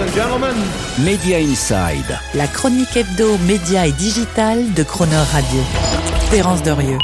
[0.00, 0.56] and gentlemen.
[1.04, 2.18] Media Inside.
[2.34, 5.95] La chronique hebdo, média et digital de Croner Radio.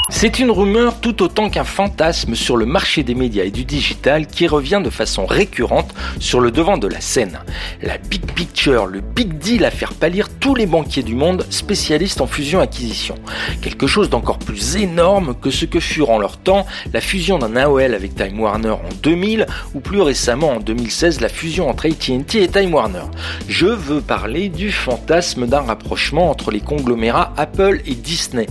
[0.09, 4.27] C'est une rumeur tout autant qu'un fantasme sur le marché des médias et du digital
[4.27, 7.39] qui revient de façon récurrente sur le devant de la scène.
[7.81, 12.19] La big picture, le big deal à faire pâlir tous les banquiers du monde spécialistes
[12.19, 13.15] en fusion-acquisition.
[13.61, 17.55] Quelque chose d'encore plus énorme que ce que furent en leur temps la fusion d'un
[17.55, 22.43] AOL avec Time Warner en 2000 ou plus récemment en 2016 la fusion entre AT&T
[22.43, 23.05] et Time Warner.
[23.47, 28.47] Je veux parler du fantasme d'un rapprochement entre les conglomérats Apple et Disney,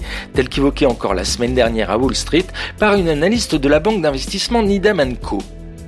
[0.62, 2.46] qu'évoqué encore la semaine dernière à Wall Street
[2.78, 5.38] par une analyste de la banque d'investissement Needham Co.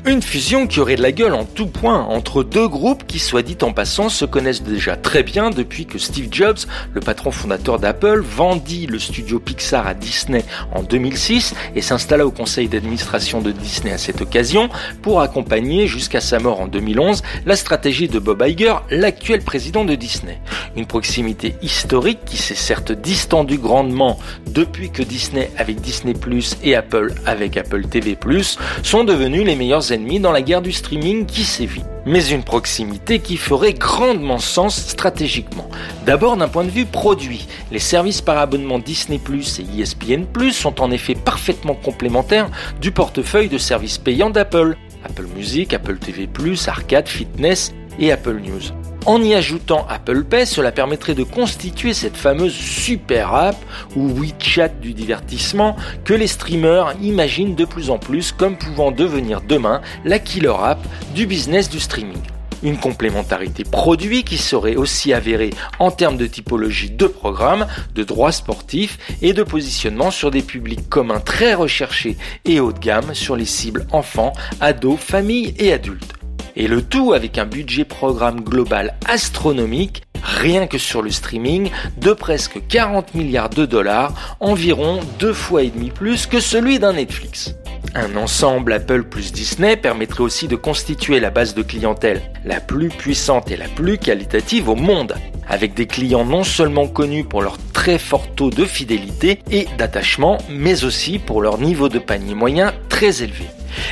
[0.06, 3.40] Une fusion qui aurait de la gueule en tout point entre deux groupes qui, soit
[3.40, 6.58] dit en passant, se connaissent déjà très bien depuis que Steve Jobs,
[6.92, 12.30] le patron fondateur d'Apple, vendit le studio Pixar à Disney en 2006 et s'installa au
[12.30, 14.68] conseil d'administration de Disney à cette occasion
[15.00, 19.94] pour accompagner jusqu'à sa mort en 2011 la stratégie de Bob Iger, l'actuel président de
[19.94, 20.38] Disney.
[20.76, 26.74] Une proximité historique qui s'est certes distendue grandement depuis que Disney avec Disney Plus et
[26.74, 31.26] Apple avec Apple TV Plus sont devenus les meilleurs ennemis dans la guerre du streaming
[31.26, 31.82] qui sévit.
[32.06, 35.68] Mais une proximité qui ferait grandement sens stratégiquement.
[36.04, 37.46] D'abord d'un point de vue produit.
[37.72, 39.18] Les services par abonnement Disney
[39.58, 42.50] et ESPN sont en effet parfaitement complémentaires
[42.80, 44.76] du portefeuille de services payants d'Apple.
[45.04, 46.28] Apple Music, Apple TV
[46.68, 48.83] Arcade, Fitness et Apple News.
[49.06, 53.56] En y ajoutant Apple Pay, cela permettrait de constituer cette fameuse super app
[53.96, 59.42] ou WeChat du divertissement que les streamers imaginent de plus en plus comme pouvant devenir
[59.42, 60.78] demain la killer app
[61.14, 62.22] du business du streaming.
[62.62, 68.32] Une complémentarité produit qui serait aussi avérée en termes de typologie de programmes, de droits
[68.32, 72.16] sportifs et de positionnement sur des publics communs très recherchés
[72.46, 74.32] et haut de gamme sur les cibles enfants,
[74.62, 76.13] ados, familles et adultes.
[76.56, 82.12] Et le tout avec un budget programme global astronomique, rien que sur le streaming, de
[82.12, 87.54] presque 40 milliards de dollars, environ deux fois et demi plus que celui d'un Netflix.
[87.96, 92.88] Un ensemble Apple plus Disney permettrait aussi de constituer la base de clientèle la plus
[92.88, 95.14] puissante et la plus qualitative au monde,
[95.48, 100.38] avec des clients non seulement connus pour leur très fort taux de fidélité et d'attachement,
[100.50, 103.44] mais aussi pour leur niveau de panier moyen très élevé.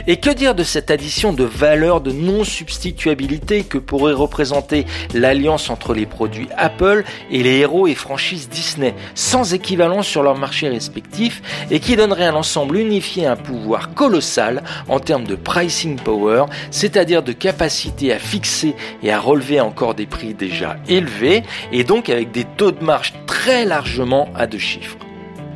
[0.07, 5.95] Et que dire de cette addition de valeur de non-substituabilité que pourrait représenter l'alliance entre
[5.95, 11.43] les produits Apple et les héros et franchises Disney, sans équivalent sur leurs marchés respectifs,
[11.71, 17.23] et qui donnerait à l'ensemble unifié un pouvoir colossal en termes de pricing power, c'est-à-dire
[17.23, 21.43] de capacité à fixer et à relever encore des prix déjà élevés,
[21.73, 24.97] et donc avec des taux de marge très largement à deux chiffres.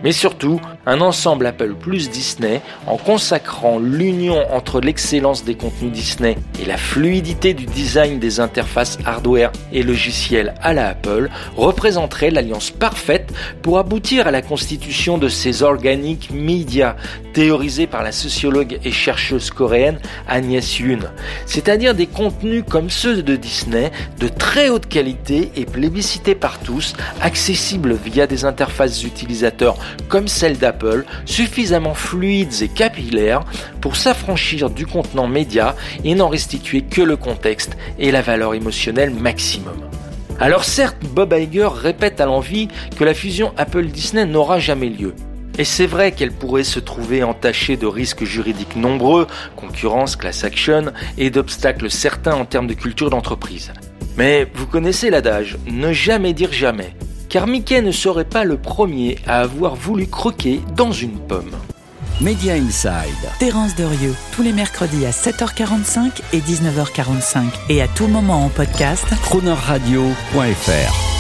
[0.03, 6.39] Mais surtout, un ensemble Apple plus Disney, en consacrant l'union entre l'excellence des contenus Disney
[6.63, 12.71] et la fluidité du design des interfaces hardware et logiciels à la Apple, représenterait l'alliance
[12.71, 13.33] parfaite
[13.63, 16.95] pour aboutir à la constitution de ces organiques médias
[17.33, 19.99] théorisés par la sociologue et chercheuse coréenne
[20.29, 21.01] Agnès Yoon,
[21.47, 26.95] c'est-à-dire des contenus comme ceux de Disney, de très haute qualité et plébiscités par tous,
[27.21, 29.77] accessibles via des interfaces utilisateurs
[30.09, 30.76] comme celle d'Apple,
[31.25, 33.45] suffisamment fluides et capillaires
[33.81, 39.11] pour s'affranchir du contenant média et n'en restituer que le contexte et la valeur émotionnelle
[39.11, 39.77] maximum.
[40.39, 45.15] Alors certes, Bob Iger répète à l'envie que la fusion Apple-Disney n'aura jamais lieu.
[45.59, 49.27] Et c'est vrai qu'elle pourrait se trouver entachée de risques juridiques nombreux,
[49.57, 53.73] concurrence, class action, et d'obstacles certains en termes de culture d'entreprise.
[54.19, 56.93] Mais vous connaissez l'adage, ne jamais dire jamais
[57.29, 61.51] car Mickey ne serait pas le premier à avoir voulu croquer dans une pomme.
[62.21, 63.31] Media Inside.
[63.39, 69.05] Terence Derieux, tous les mercredis à 7h45 et 19h45 et à tout moment en podcast.
[69.23, 71.16] Cronerradio.fr